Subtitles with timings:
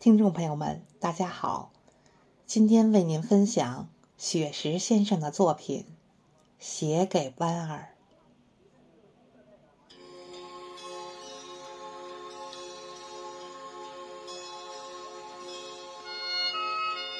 [0.00, 1.72] 听众朋友们，大家好，
[2.46, 5.84] 今天为您分享雪石先生的作品
[6.60, 7.88] 《写给弯儿》。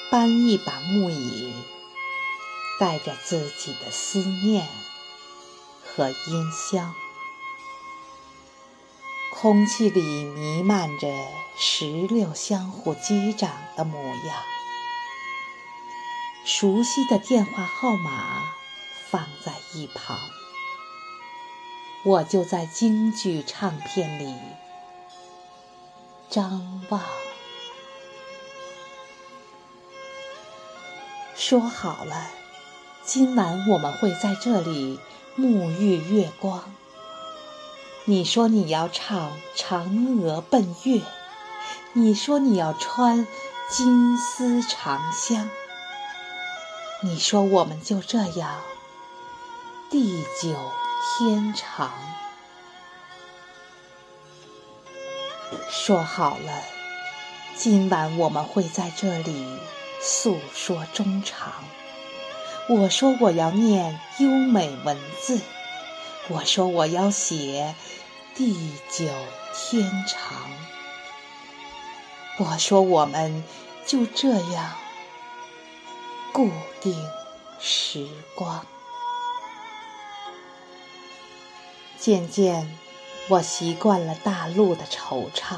[0.09, 1.51] 搬一把木椅，
[2.79, 4.65] 带着自己的思念
[5.83, 6.95] 和音箱。
[9.41, 11.07] 空气里弥漫着
[11.57, 14.43] 石榴相互击掌的模样，
[16.43, 18.51] 熟悉的电话号码
[19.09, 20.19] 放在一旁，
[22.03, 24.35] 我就在京剧唱片里
[26.29, 27.01] 张望。
[31.33, 32.29] 说好了，
[33.05, 34.99] 今晚我们会在这里
[35.37, 36.75] 沐浴月光。
[38.09, 40.97] 你说你要唱《嫦娥奔月》，
[41.93, 43.27] 你说你要穿
[43.69, 45.47] 金丝长香，
[47.03, 48.61] 你说我们就这样
[49.91, 50.55] 地久
[51.19, 51.91] 天长。
[55.69, 56.63] 说好了，
[57.55, 59.59] 今晚我们会在这里
[60.01, 61.53] 诉说衷肠。
[62.69, 65.39] 我说我要念优美文字。
[66.31, 67.73] 我说我要写
[68.39, 68.55] 地
[68.89, 69.05] 久
[69.53, 70.49] 天长。
[72.37, 73.43] 我说我们
[73.85, 74.75] 就这样
[76.31, 76.95] 固定
[77.59, 78.65] 时光。
[81.97, 82.79] 渐渐，
[83.27, 85.57] 我习惯了大陆的惆怅，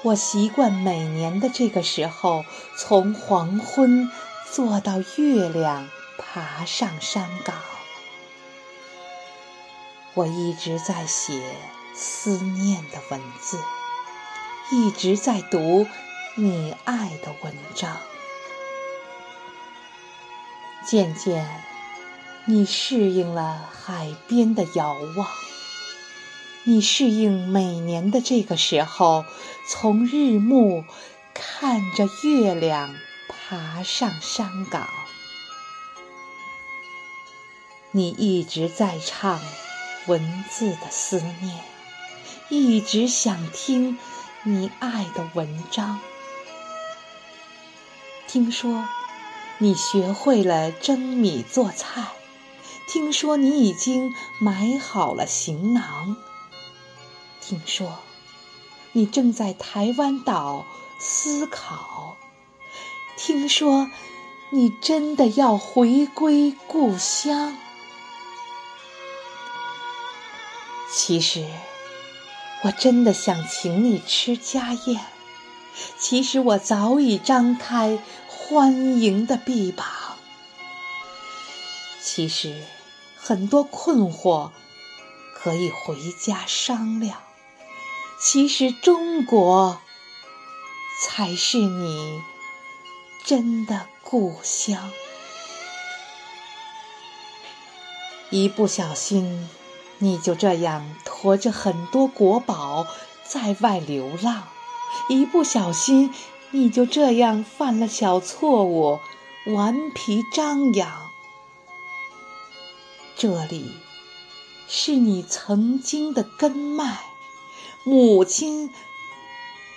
[0.00, 2.42] 我习惯每年的这个时候，
[2.78, 4.10] 从黄昏
[4.50, 5.86] 坐到月亮
[6.16, 7.54] 爬上山岗。
[10.14, 11.38] 我一直在写
[12.00, 13.58] 思念的文字，
[14.70, 15.88] 一直在读
[16.36, 17.96] 你爱的文章。
[20.86, 21.44] 渐渐，
[22.44, 25.28] 你适应了海边的遥望，
[26.62, 29.24] 你适应每年的这个时候，
[29.66, 30.84] 从日暮
[31.34, 32.94] 看着月亮
[33.28, 34.88] 爬上山岗。
[37.90, 39.40] 你一直在唱。
[40.06, 41.62] 文字的思念，
[42.50, 43.98] 一直想听
[44.42, 46.00] 你爱的文章。
[48.26, 48.88] 听说
[49.58, 52.06] 你学会了蒸米做菜，
[52.86, 56.16] 听说你已经买好了行囊，
[57.40, 57.98] 听说
[58.92, 60.64] 你正在台湾岛
[60.98, 62.16] 思考，
[63.16, 63.90] 听说
[64.50, 67.56] 你真的要回归故乡。
[70.90, 71.46] 其实，
[72.64, 75.04] 我真的想请你吃家宴。
[75.96, 79.86] 其实我早已张开欢迎的臂膀。
[82.02, 82.64] 其实，
[83.16, 84.50] 很多困惑
[85.34, 87.22] 可以回家商量。
[88.20, 89.80] 其实，中国
[91.00, 92.20] 才是你
[93.24, 94.90] 真的故乡。
[98.30, 99.48] 一不小心。
[100.00, 102.86] 你就这样驮着很多国宝
[103.24, 104.44] 在外流浪，
[105.08, 106.14] 一不小心，
[106.52, 109.00] 你就这样犯了小错误，
[109.46, 111.10] 顽皮张扬。
[113.16, 113.74] 这里
[114.68, 117.00] 是你曾经的根脉，
[117.82, 118.72] 母亲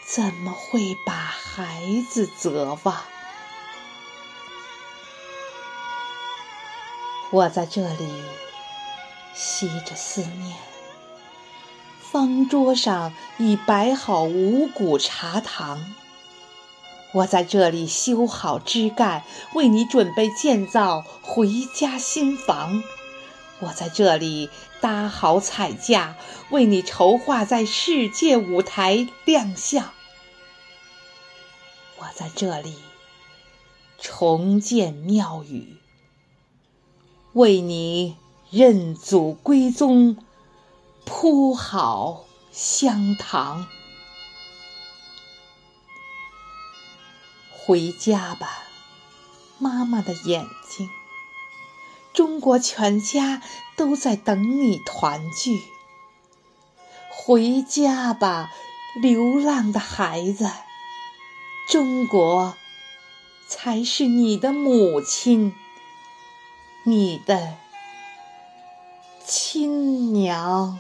[0.06, 2.96] 怎么会把孩子责忘？
[7.32, 8.51] 我在这里。
[9.44, 10.56] 吸着思念，
[12.00, 15.96] 方桌上已摆好五谷茶糖。
[17.12, 19.24] 我在这里修好枝干，
[19.56, 22.84] 为你准备建造回家新房。
[23.62, 26.16] 我在这里搭好彩架，
[26.52, 29.92] 为你筹划在世界舞台亮相。
[31.98, 32.76] 我在这里
[33.98, 35.78] 重建庙宇，
[37.34, 38.21] 为你。
[38.52, 40.18] 认祖归宗，
[41.06, 43.66] 铺好香堂，
[47.50, 48.64] 回家吧，
[49.58, 50.90] 妈妈的眼睛。
[52.12, 53.42] 中国全家
[53.78, 55.62] 都在等你团聚。
[57.10, 58.52] 回家吧，
[59.02, 60.52] 流浪的孩子。
[61.70, 62.58] 中国
[63.48, 65.56] 才是你的母亲，
[66.84, 67.56] 你的。
[69.34, 70.78] 亲娘。